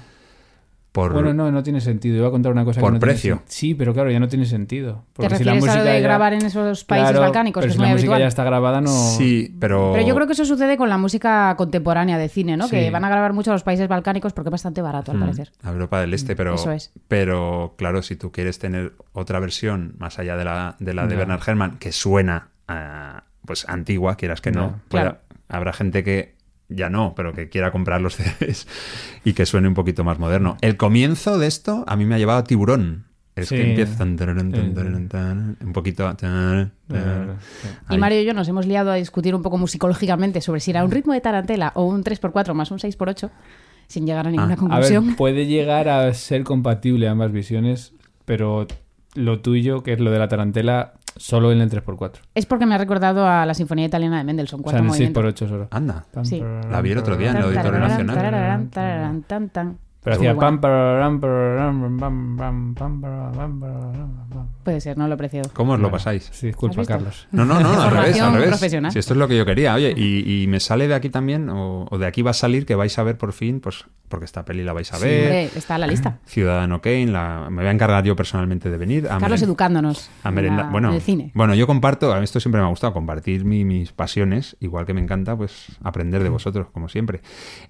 [0.94, 2.16] Por, Bueno, no, no tiene sentido.
[2.18, 3.42] Iba a contar una cosa Por que no tiene precio.
[3.46, 5.02] Sí, pero claro, ya no tiene sentido.
[5.12, 7.20] ¿Te Porque si la refieres a lo música de ya- grabar en esos países Claro,
[7.22, 8.90] balcánicos, pero que es si muy la música ya está grabada, no...
[8.92, 9.90] Sí, pero...
[9.92, 12.68] Pero yo creo que eso sucede con la música contemporánea de cine, ¿no?
[12.68, 12.76] Sí.
[12.76, 15.20] Que van a grabar mucho a los países balcánicos porque es bastante barato, al Mm,
[15.22, 15.50] parecer.
[15.64, 16.92] a Europa del Este, pero, Eso es.
[17.08, 21.16] pero claro, si tú quieres tener otra versión más allá de la de, la de.
[21.16, 25.18] Bernard Herrmann, que suena a, pues antigua, quieras que no, pueda- claro.
[25.48, 26.33] habrá gente que
[26.68, 28.66] ya no, pero que quiera comprar los CDs
[29.24, 30.56] y que suene un poquito más moderno.
[30.60, 33.06] El comienzo de esto a mí me ha llevado a Tiburón.
[33.36, 33.56] Es Sí.
[33.56, 36.08] que empieza tan, tan, tan, un poquito...
[37.90, 37.98] Y.
[37.98, 40.90] Mario y yo nos hemos liado a discutir un poco musicológicamente sobre si era un
[40.90, 43.30] ritmo de tarantela o un 3x4 más un 6x8,
[43.88, 45.06] sin llegar a ninguna Ah, A conclusión.
[45.08, 47.92] ver, puede llegar a ser compatible ambas visiones,
[48.24, 48.66] pero
[49.14, 52.12] lo tuyo, que es lo de la tarantela, solo en el 3x4.
[52.34, 54.84] Es porque me ha recordado a la Sinfonía Italiana de Mendelssohn, O sea, cuatro en
[54.84, 55.24] el movimientos.
[55.24, 55.68] 6x8 solo.
[55.70, 56.04] Anda.
[56.22, 56.42] Sí.
[56.70, 58.14] La vi el otro día en el Auditorio tararán, Nacional.
[58.16, 59.78] tararán, tararán, tan, tan.
[60.02, 62.74] Pero hacía pam, pam, pam, pam.
[64.62, 65.50] Puede ser, no lo he apreciado.
[65.54, 66.24] ¿Cómo os lo pasáis?
[66.24, 66.84] Sí, ¿Has disculpa?
[66.84, 67.26] Carlos.
[67.32, 68.48] No, no, no, al revés, al revés.
[68.48, 68.92] profesional.
[68.92, 69.74] Si esto es lo que yo quería.
[69.74, 72.66] Oye, y, y me sale de aquí también, o, o de aquí va a salir
[72.66, 75.22] que vais a ver por fin, pues porque esta peli la vais a Sí, ver.
[75.24, 76.18] hombre, está a la lista.
[76.26, 79.08] Ciudadano Kane, la, me voy a encargar yo personalmente de venir.
[79.10, 81.32] A Carlos educándonos a en merenda- la- bueno, en el cine.
[81.34, 84.86] bueno, yo comparto, a mí esto siempre me ha gustado, compartir mi- mis pasiones, igual
[84.86, 86.24] que me encanta, pues aprender Mm.
[86.24, 87.22] de vosotros, como siempre.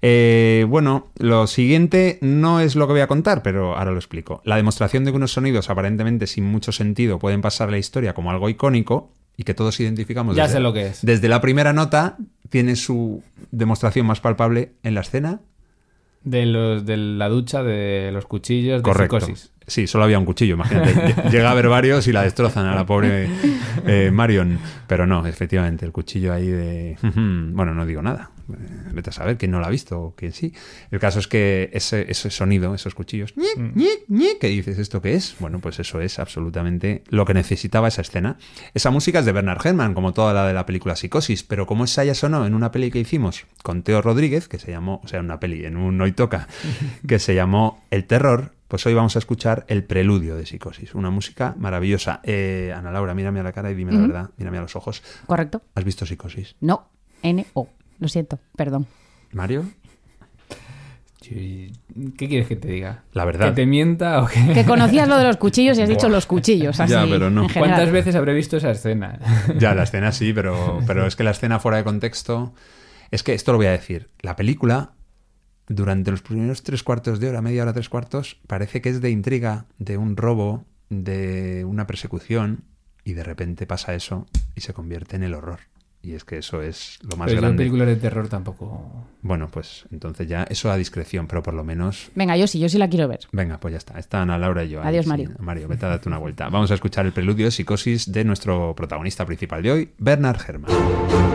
[0.03, 4.41] Eh, bueno, lo siguiente no es lo que voy a contar, pero ahora lo explico.
[4.45, 8.13] La demostración de que unos sonidos aparentemente sin mucho sentido pueden pasar a la historia
[8.13, 10.99] como algo icónico y que todos identificamos Ya desde, sé lo que es.
[11.05, 12.17] desde la primera nota,
[12.49, 15.41] tiene su demostración más palpable en la escena.
[16.25, 19.19] De, los, de la ducha, de los cuchillos, de Correcto.
[19.21, 19.51] psicosis.
[19.67, 20.93] Sí, solo había un cuchillo, imagínate.
[21.15, 23.27] Lle- Llega a haber varios y la destrozan a la pobre
[23.87, 24.59] eh, Marion.
[24.87, 26.97] Pero no, efectivamente, el cuchillo ahí de...
[27.53, 28.29] Bueno, no digo nada.
[28.53, 30.53] Eh, Vete a saber quién no lo ha visto o quién sí.
[30.91, 33.79] El caso es que ese, ese sonido, esos cuchillos, Mm.
[34.39, 34.77] ¿qué dices?
[34.77, 35.35] ¿Esto qué es?
[35.39, 38.37] Bueno, pues eso es absolutamente lo que necesitaba esa escena.
[38.73, 41.83] Esa música es de Bernard Herrmann, como toda la de la película Psicosis, pero como
[41.85, 45.07] esa ya sonó en una peli que hicimos con Teo Rodríguez, que se llamó, o
[45.07, 46.47] sea, en una peli, en un Hoy Toca,
[47.07, 51.09] que se llamó El Terror, pues hoy vamos a escuchar el preludio de Psicosis, una
[51.11, 52.19] música maravillosa.
[52.23, 55.03] Eh, Ana Laura, mírame a la cara y dime la verdad, mírame a los ojos.
[55.27, 55.61] Correcto.
[55.75, 56.55] ¿Has visto Psicosis?
[56.61, 56.89] No,
[57.21, 57.69] N-O.
[57.99, 58.87] Lo siento, perdón.
[59.31, 59.65] Mario.
[61.27, 61.71] ¿Qué
[62.27, 63.03] quieres que te diga?
[63.13, 63.49] la verdad.
[63.49, 64.53] ¿Que te mienta o qué?
[64.53, 66.79] Que conocías lo de los cuchillos y has dicho los cuchillos.
[66.79, 67.47] Así, Ya, pero no.
[67.51, 69.19] ¿Cuántas veces habré visto esa escena?
[69.57, 72.53] Ya, la escena sí, pero, pero es que la escena fuera de contexto.
[73.11, 74.09] Es que esto lo voy a decir.
[74.19, 74.93] La película,
[75.67, 79.09] durante los primeros tres cuartos de hora, media hora, tres cuartos, parece que es de
[79.09, 82.65] intriga, de un robo, de una persecución,
[83.03, 84.25] y de repente pasa eso
[84.55, 85.59] y se convierte en el horror.
[86.05, 87.57] Y es que eso es lo más Pero grande.
[87.57, 89.07] películas de terror tampoco...
[89.23, 92.69] Bueno, pues entonces ya eso a discreción, pero por lo menos Venga, yo sí, yo
[92.69, 93.21] sí la quiero ver.
[93.31, 93.97] Venga, pues ya está.
[93.97, 94.81] Están Ana Laura y yo.
[94.81, 95.09] ahí, Adiós, sí.
[95.09, 95.31] Mario.
[95.39, 96.47] Mario, vete a darte una vuelta.
[96.49, 101.34] Vamos a escuchar el preludio de psicosis de nuestro protagonista principal de hoy, Bernard Herrmann.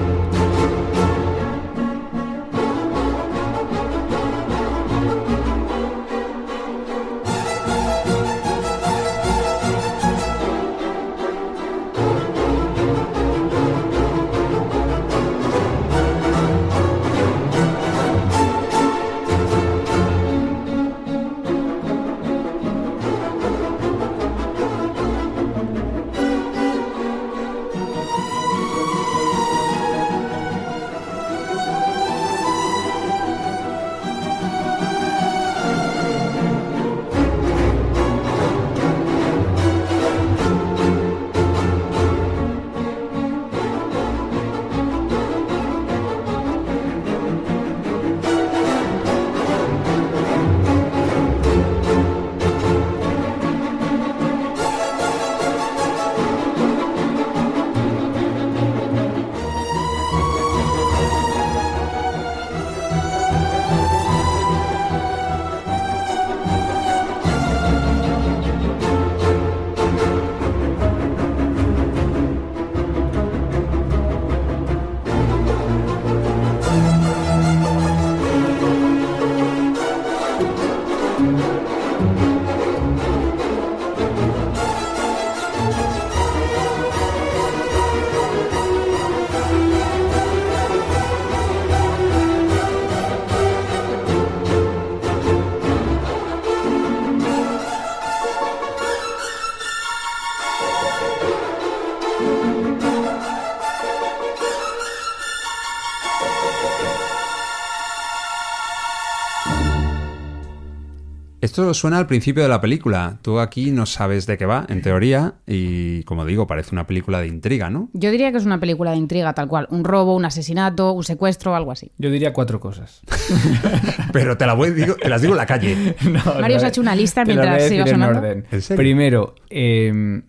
[111.41, 113.19] Esto suena al principio de la película.
[113.23, 117.21] Tú aquí no sabes de qué va, en teoría, y como digo, parece una película
[117.21, 117.89] de intriga, ¿no?
[117.95, 119.67] Yo diría que es una película de intriga tal cual.
[119.71, 121.93] Un robo, un asesinato, un secuestro, algo así.
[121.99, 123.01] Yo diría cuatro cosas.
[124.13, 125.97] Pero te, la voy, digo, te las digo en la calle.
[126.05, 128.19] No, Mario no, se ha hecho una lista te mientras se iba en sonando.
[128.19, 128.47] orden.
[128.51, 128.77] ¿En serio?
[128.77, 130.23] Primero, eh,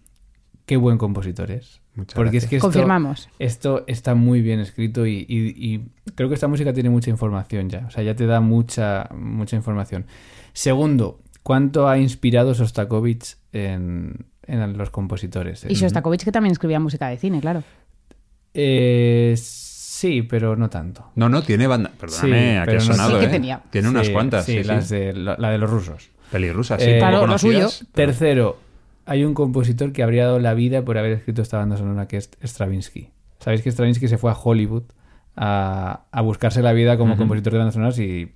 [0.65, 1.81] qué buen compositor es.
[1.93, 2.43] Muchas Porque gracias.
[2.45, 3.27] es que esto, Confirmamos.
[3.37, 5.81] esto está muy bien escrito y, y- y
[6.15, 7.83] creo que esta música tiene mucha información ya.
[7.87, 10.05] O sea, ya te da mucha, mucha información.
[10.53, 15.65] Segundo, ¿cuánto ha inspirado Sostakovich en, en los compositores?
[15.69, 17.63] Y Shostakovich que también escribía música de cine, claro.
[18.53, 21.05] Eh, sí, pero no tanto.
[21.15, 21.91] No, no, tiene banda.
[21.99, 23.29] Perdóname, Sí, aquí ha no- sonado, Sí que ¿eh?
[23.29, 23.61] tenía.
[23.69, 24.45] Tiene unas Sí, cuantas.
[24.45, 24.89] Sí, Sí, las.
[24.89, 26.09] De, la, la de los rusos.
[26.31, 27.69] Pelirrusas, sí, Eh, Claro, lo suyo.
[27.93, 28.57] Tercero,
[29.05, 32.17] hay un compositor que habría dado la vida por haber escrito esta banda sonora que
[32.17, 33.09] es Stravinsky.
[33.39, 34.83] Sabéis que Stravinsky se fue a Hollywood
[35.35, 38.31] a, a buscarse la vida como compositor de bandas sonoras y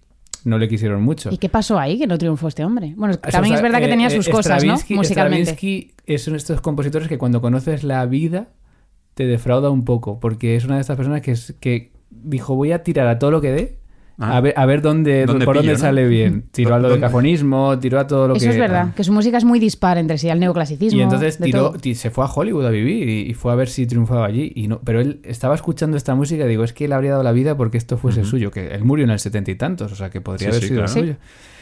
[0.45, 1.29] no le quisieron mucho.
[1.31, 2.93] ¿Y qué pasó ahí que no triunfó este hombre?
[2.95, 4.73] Bueno, también o es sea, verdad que eh, tenía eh, sus cosas, ¿no?
[4.91, 5.51] Musicalmente.
[5.51, 8.49] Stravinsky es uno de estos compositores que cuando conoces la vida
[9.15, 12.71] te defrauda un poco, porque es una de estas personas que, es, que dijo voy
[12.71, 13.79] a tirar a todo lo que dé.
[14.17, 14.37] Ah.
[14.37, 15.79] A ver, a ver dónde, ¿Dónde por pillo, dónde no?
[15.79, 16.45] sale bien.
[16.51, 16.95] Tiró al ¿Dónde?
[16.97, 18.51] dodecafonismo, tiró a todo lo Eso que...
[18.51, 20.97] es verdad, que su música es muy dispar entre sí, al neoclasicismo.
[20.97, 23.67] Y entonces de tiró, se fue a Hollywood a vivir y, y fue a ver
[23.67, 24.53] si triunfaba allí.
[24.55, 27.23] Y no, pero él estaba escuchando esta música y digo, es que él habría dado
[27.23, 29.95] la vida porque esto fuese suyo, que él murió en el setenta y tantos, o
[29.95, 30.93] sea que podría Sí, haber sí, sido claro.
[30.93, 31.15] suyo.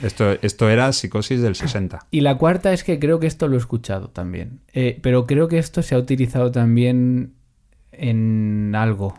[0.03, 2.05] Esto, esto era psicosis del 60.
[2.11, 4.59] Y la cuarta es que creo que esto lo he escuchado también.
[4.73, 7.33] Eh, pero creo que esto se ha utilizado también
[7.91, 9.15] en algo.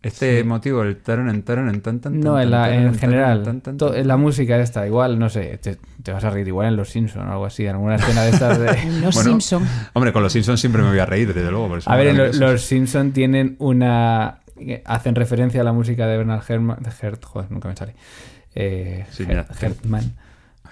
[0.00, 3.42] Este motivo, el taron, en taron, en tan, tan, No, en, la- en general.
[3.42, 3.98] tan, tan, to- tan.
[4.00, 6.90] en la música esta, igual, no sé, te, te vas a reír igual en Los
[6.90, 8.66] Simpsons o algo así, en alguna escena de estas de...
[9.00, 9.66] Los Bueno, Simpson.
[9.94, 11.76] Hombre, con los Simpsons siempre me voy a reír, desde luego.
[11.86, 14.38] A ver, en lo- los Simpson tienen una.
[14.84, 16.78] Hacen referencia a la música de Bernard Herrmann.
[16.82, 17.94] de Hert, joder, nunca me sale.
[18.54, 20.12] Eh, Sí, Her- mira, Hertmann.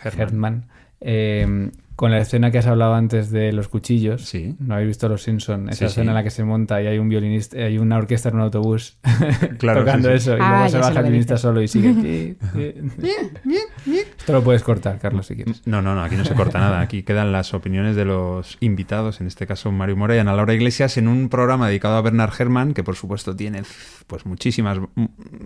[0.02, 0.20] Herman.
[0.20, 0.64] Hertmann.
[1.00, 4.22] Eh, con la escena que has hablado antes de los cuchillos.
[4.26, 4.54] Sí.
[4.58, 5.70] No habéis visto Los Simpson.
[5.70, 6.08] Esa Sí, escena sí.
[6.10, 8.98] en la que se monta y hay un violinista, hay una orquesta en un autobús
[9.58, 10.18] Claro, tocando sí, sí.
[10.30, 12.36] eso y Ah, luego se baja el violinista solo y sigue.
[14.18, 15.62] Esto lo puedes cortar, Carlos, si quieres.
[15.66, 16.80] No, no, no, aquí no se corta nada.
[16.80, 20.54] Aquí quedan las opiniones de los invitados, en este caso Mario Mora y Ana Laura
[20.54, 23.62] Iglesias, en un programa dedicado a Bernard Herrmann, que por supuesto tiene
[24.06, 24.78] pues muchísimas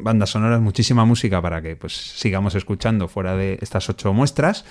[0.03, 4.65] bandas sonoras, muchísima música para que pues sigamos escuchando fuera de estas ocho muestras.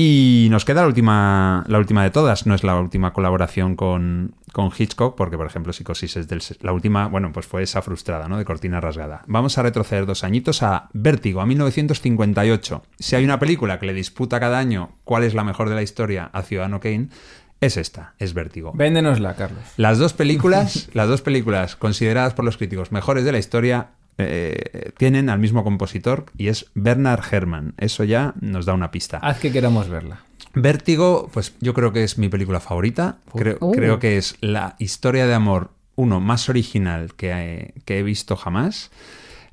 [0.00, 2.46] Y nos queda la última, la última de todas.
[2.46, 6.72] No es la última colaboración con, con Hitchcock, porque, por ejemplo, Psicosis es del, la
[6.72, 8.38] última, bueno, pues fue esa frustrada, ¿no?
[8.38, 9.24] De cortina rasgada.
[9.26, 12.84] Vamos a retroceder dos añitos a Vértigo, a 1958.
[12.96, 15.82] Si hay una película que le disputa cada año cuál es la mejor de la
[15.82, 17.08] historia a Ciudadano Kane,
[17.60, 18.70] es esta, es Vértigo.
[18.76, 19.64] Véndenosla, Carlos.
[19.76, 23.88] Las dos películas, las dos películas consideradas por los críticos mejores de la historia
[24.18, 27.74] eh, tienen al mismo compositor y es Bernard Herrmann.
[27.78, 29.18] Eso ya nos da una pista.
[29.18, 30.20] Haz que queramos verla.
[30.54, 33.18] Vértigo, pues yo creo que es mi película favorita.
[33.34, 33.72] Creo, Uh.
[33.72, 38.36] creo que es la historia de amor, uno, más original que he, que he visto
[38.36, 38.90] jamás.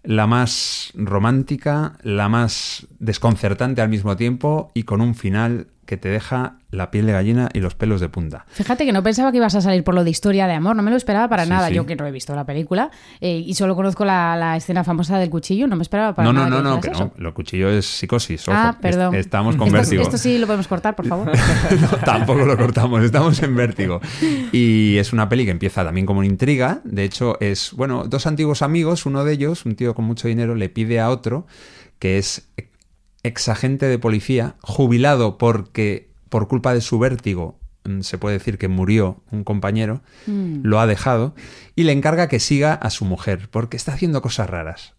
[0.03, 6.09] La más romántica, la más desconcertante al mismo tiempo y con un final que te
[6.09, 8.45] deja la piel de gallina y los pelos de punta.
[8.49, 10.83] Fíjate que no pensaba que ibas a salir por lo de historia de amor, no
[10.83, 11.67] me lo esperaba para Sí, nada.
[11.69, 11.73] sí.
[11.75, 12.89] Yo que no he visto la película
[13.21, 16.33] eh, y solo conozco la, la escena famosa del cuchillo, no me esperaba para no,
[16.33, 16.61] no, nada.
[16.61, 17.11] no, que no, que no.
[17.17, 18.47] Lo cuchillo es psicosis.
[18.49, 18.57] ojo.
[18.59, 19.15] Ah, perdón.
[19.15, 20.01] Est- Estamos con esto, vértigo.
[20.03, 21.31] esto sí lo podemos cortar, por favor.
[21.79, 24.01] No, tampoco lo cortamos, estamos en vértigo.
[24.51, 26.81] Y es una peli que empieza también como una intriga.
[26.83, 30.55] De hecho, es, bueno, dos antiguos amigos, uno de ellos, un tío con mucho dinero,
[30.55, 31.45] le pide a otro,
[31.99, 32.47] que es
[33.25, 38.57] ex agente de policía, jubilado porque por culpa de su vértigo, mm, se puede decir
[38.57, 40.61] que murió un compañero, Mm.
[40.63, 41.35] lo ha dejado,
[41.75, 44.93] y le encarga que siga a su mujer, porque está haciendo cosas raras.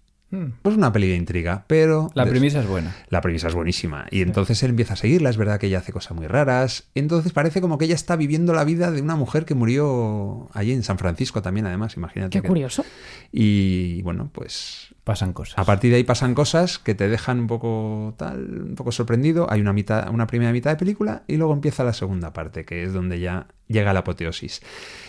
[0.63, 2.11] Pues una peli de intriga, pero...
[2.15, 2.95] La premisa es buena.
[3.09, 4.07] la premisa es buenísima.
[4.11, 5.31] Y entonces él empieza a seguirla.
[5.31, 6.85] Es verdad que ella hace cosas muy raras.
[6.95, 10.73] Entonces parece como que ella está viviendo la vida de una mujer que murió allí
[10.73, 11.97] en San Francisco también, además.
[11.97, 12.31] Imagínate.
[12.31, 12.85] Qué que- curioso.
[13.33, 15.59] Y bueno, pues Pasan cosas.
[15.59, 19.47] a partir de ahí pasan cosas que te dejan un poco tal, un poco sorprendido.
[19.51, 22.83] Hay una mitad, una primera mitad de película y luego empieza la segunda parte, que
[22.83, 24.63] es donde ya llega la apoteosis.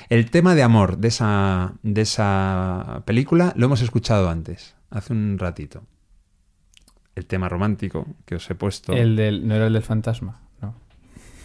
[0.10, 5.38] El tema de amor de esa, de esa película lo hemos escuchado antes, hace un
[5.40, 5.84] ratito.
[7.16, 8.94] El tema romántico que os he puesto.
[8.94, 10.40] El del, ¿No era el del fantasma?
[10.62, 10.76] No.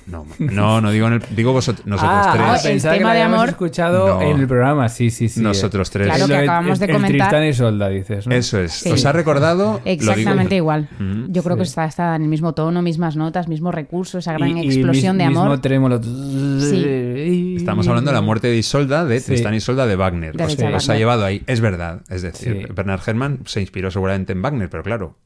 [0.08, 2.64] No, no, no digo en el, digo vosotros, nosotros ah, tres.
[2.64, 4.22] el pensaba tema que lo de amor- escuchado No.
[4.22, 4.88] en el programa.
[4.88, 5.40] Sí, sí, sí.
[5.40, 6.08] Nosotros tres.
[6.08, 7.28] Claro que lo acabamos de el comentar.
[7.30, 8.34] Tristán y Solda, dices, ¿no?
[8.34, 8.72] Eso es.
[8.72, 8.90] Sí.
[8.90, 9.74] ¿Os ha recordado?
[9.74, 10.88] Lo digo- Exactamente igual.
[10.96, 11.26] Ujú.
[11.32, 14.58] Yo creo que está, está en el mismo tono, mismas notas, mismo recurso, esa gran
[14.58, 15.44] Y- y explosión mis- de amor.
[15.44, 16.00] Mismo trémolo.
[16.02, 17.51] Sí.
[17.62, 19.26] Estamos hablando de la muerte de Isolda, de Sí.
[19.26, 20.36] Tristán y Isolda de Wagner.
[20.36, 20.44] De
[20.74, 21.42] Os, ha llevado ahí.
[21.46, 22.02] Es verdad.
[22.10, 22.72] Es decir, Sí.
[22.74, 25.16] Bernard Herrmann se inspiró seguramente en Wagner, pero claro,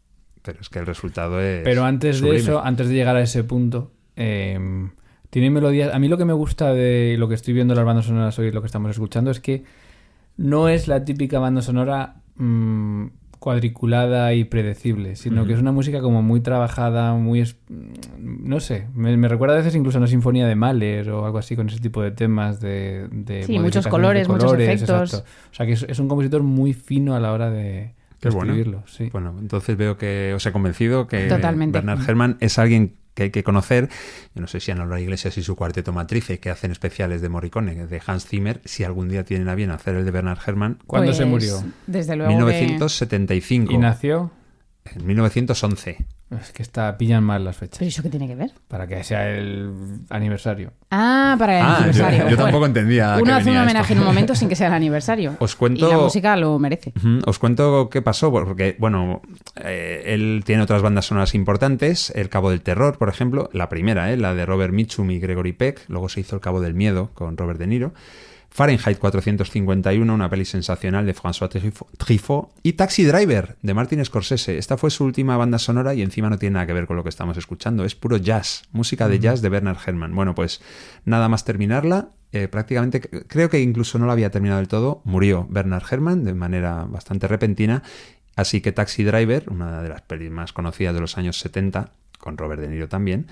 [0.43, 1.62] pero es que el resultado es.
[1.64, 2.37] Pero antes sublime.
[2.37, 4.59] de eso, antes de llegar a ese punto, eh,
[5.30, 5.93] tiene melodías.
[5.95, 8.39] A mí lo que me gusta de lo que estoy viendo en las bandas sonoras
[8.39, 9.64] hoy, lo que estamos escuchando, es que
[10.37, 13.07] no es la típica banda sonora mm,
[13.39, 17.41] cuadriculada y predecible, sino que es una música como muy trabajada, muy...
[17.41, 17.57] es-
[18.18, 21.39] No sé, me, me recuerda a veces incluso a una sinfonía de Mahler o algo
[21.39, 23.09] así con ese tipo de temas de...
[23.11, 25.12] de Sí, muchos de colores, muchos efectos.
[25.12, 25.28] exacto.
[25.51, 28.53] O sea que es, es un compositor muy fino a la hora de, Qué bueno.
[28.53, 28.82] escribirlo.
[28.87, 29.09] Sí.
[29.12, 31.78] Bueno, entonces veo que os he convencido que Totalmente.
[31.78, 33.89] Bernard Herrmann es alguien que hay que conocer.
[34.35, 37.29] Yo no sé si Ana Laura Iglesias y su cuarteto Matrice, que hacen especiales de
[37.31, 40.79] Morricone, de Hans Zimmer, si algún día tienen a bien hacer el de Bernard Herrmann,
[40.87, 41.64] ¿Cuándo se Pues, murió?
[41.89, 42.31] Desde luego.
[42.31, 44.31] que- 1975, ¿Y nació?
[44.95, 46.07] en 1911.
[46.29, 47.79] Es que está, pillan mal las fechas.
[47.79, 48.51] ¿Pero eso qué tiene que ver?
[48.66, 49.70] Para que sea el
[50.11, 50.72] aniversario.
[50.91, 52.29] Ah, para el Ah, aniversario.
[52.29, 53.93] yo tampoco entendía Uno hace un homenaje esto.
[53.93, 55.37] en un momento sin que sea el aniversario.
[55.39, 56.93] Os cuento- Y la música lo merece.
[57.27, 59.22] Os cuento qué pasó, porque, bueno,
[59.62, 64.12] eh, él tiene otras bandas sonoras importantes, El Cabo del Terror, por ejemplo, la primera,
[64.12, 64.16] ¿eh?
[64.16, 67.37] la de Robert Mitchum y Gregory Peck, luego se hizo El Cabo del Miedo con
[67.37, 67.95] Robert De Niro,
[68.57, 74.57] Fahrenheit 451, una peli sensacional de François Truffaut- y Taxi Driver de Martin Scorsese.
[74.57, 77.02] Esta fue su última banda sonora y encima no tiene nada que ver con lo
[77.02, 80.14] que estamos escuchando, es puro jazz, música de jazz de Bernard Herrmann.
[80.14, 80.62] Bueno, pues
[81.04, 85.46] nada más terminarla, eh, prácticamente, creo que incluso no la había terminado del todo, murió
[85.50, 87.82] Bernard Herrmann de manera bastante repentina,
[88.36, 92.38] así que Taxi Driver, una de las pelis más conocidas de los años 70, con
[92.38, 93.26] Robert De Niro también,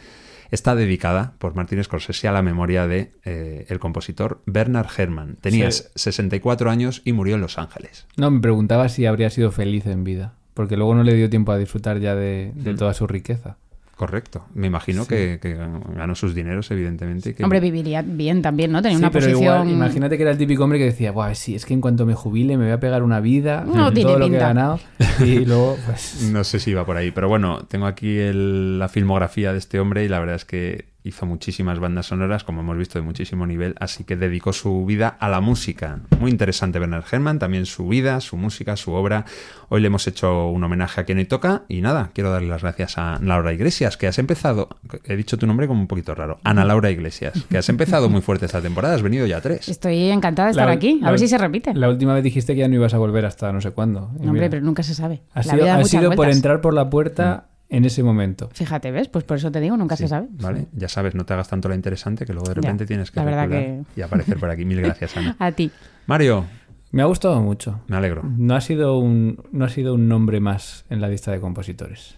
[0.50, 5.36] está dedicada por Martin Scorsese a la memoria de eh, el compositor Bernard Herrmann.
[5.40, 5.84] Tenía Sí.
[5.94, 8.06] 64 años y murió en Los Ángeles.
[8.16, 10.34] No, me preguntaba si habría sido feliz en vida.
[10.54, 12.76] Porque luego no le dio tiempo a disfrutar ya de, de Mm.
[12.76, 13.56] toda su riqueza.
[13.96, 14.44] Correcto.
[14.54, 15.08] Me imagino Sí.
[15.10, 15.54] que, que
[15.94, 17.30] ganó sus dineros, evidentemente.
[17.30, 18.82] y que- Hombre, viviría bien también, ¿no?
[18.82, 19.42] Tenía Sí, una pero posición.
[19.68, 22.04] igual, imagínate que era el típico hombre que decía, Buah, sí, es que en cuanto
[22.04, 24.48] me jubile me voy a pegar una vida No todo lo que he pinta".
[24.48, 24.80] ganado.
[25.24, 26.28] Y luego, pues...
[26.32, 29.78] No sé si iba por ahí, pero bueno, tengo aquí el- la filmografía de este
[29.78, 33.46] hombre y la verdad es que hizo muchísimas bandas sonoras, como hemos visto, de muchísimo
[33.46, 36.00] nivel, así que dedicó su vida a la música.
[36.18, 39.26] Muy interesante Bernard Herrmann, también su vida, su música, su obra.
[39.68, 42.62] Hoy le hemos hecho un homenaje a quien hoy toca y nada, quiero darle las
[42.62, 44.70] gracias a Laura Iglesias, que has empezado,
[45.04, 48.22] he dicho tu nombre como un poquito raro, Ana Laura Iglesias, que has empezado muy
[48.22, 49.68] fuerte esta temporada, has venido ya a tres.
[49.68, 51.00] Estoy encantada de estar La- aquí.
[51.02, 51.74] A la- ver si se repite.
[51.74, 54.10] La última vez dijiste que ya no ibas a volver hasta no sé cuándo.
[54.20, 55.20] No, hombre, pero nunca se sabe.
[55.34, 58.48] ha La sido, vida ha sido por entrar por la puerta en ese momento.
[58.52, 59.08] Fíjate, ¿ves?
[59.08, 60.28] Pues por eso te digo, nunca se sabe.
[60.40, 60.66] ¿Vale?
[60.72, 63.20] Ya sabes, no te hagas tanto la interesante que luego de Ya, repente tienes que
[63.20, 64.64] la verdad recular y aparecer por aquí.
[64.64, 65.36] Mil gracias, Ana.
[65.40, 65.70] A ti.
[66.06, 66.44] Mario,
[66.92, 67.80] Me ha gustado mucho.
[67.88, 68.22] me alegro.
[68.24, 72.16] No ha sido un, no ha sido un nombre más en la lista de compositores.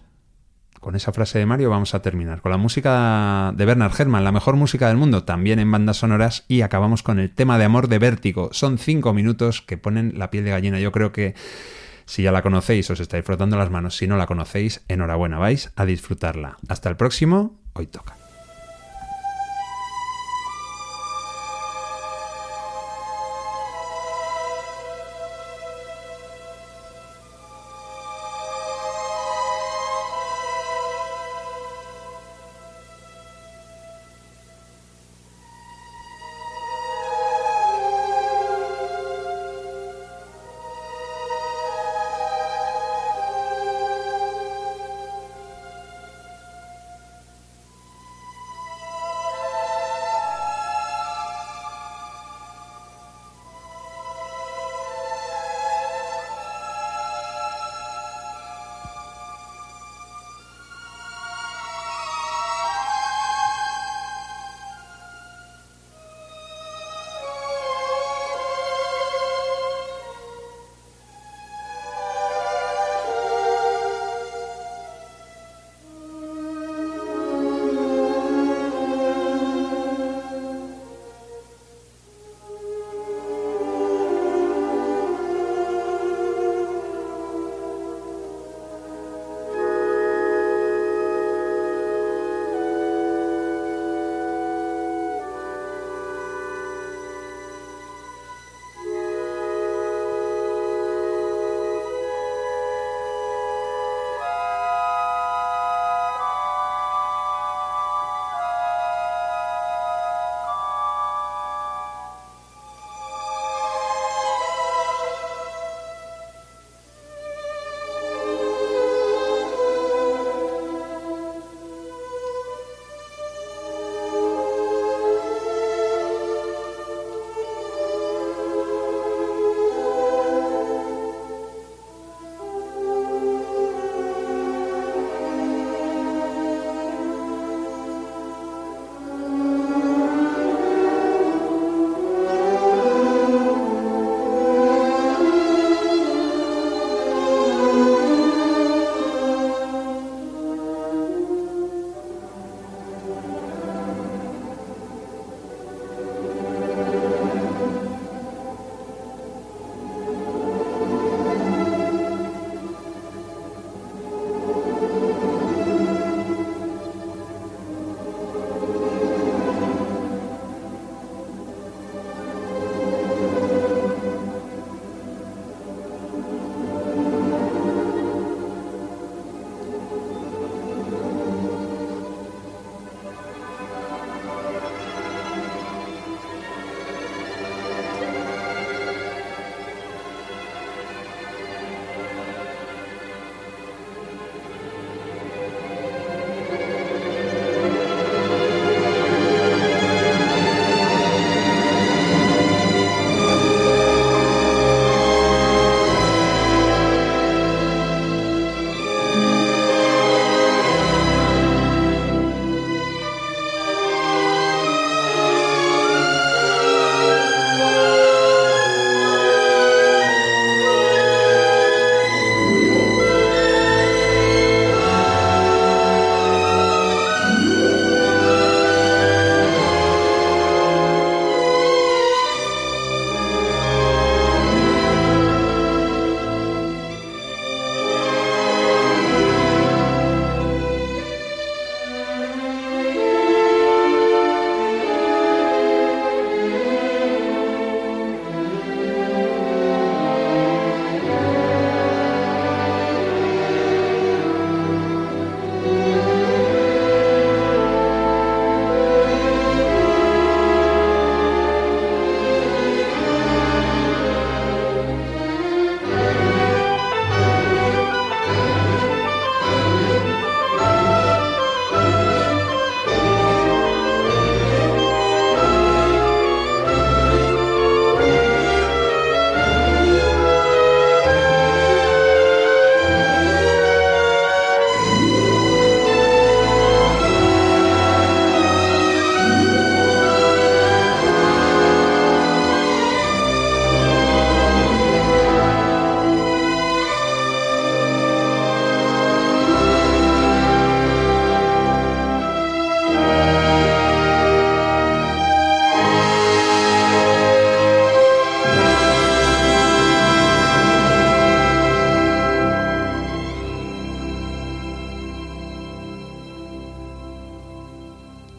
[0.79, 2.41] Con esa frase de Mario vamos a terminar.
[2.41, 6.45] Con la música de Bernard Herrmann, la mejor música del mundo, también en bandas sonoras.
[6.47, 8.49] Y acabamos con el tema de amor de Vértigo.
[8.51, 10.79] Son cinco minutos que ponen la piel de gallina.
[10.79, 11.33] Yo creo que
[12.07, 13.97] si ya la conocéis, os estáis frotando las manos.
[13.97, 16.57] Si no la conocéis, enhorabuena, vais a disfrutarla.
[16.69, 18.15] Hasta el próximo, hoy toca.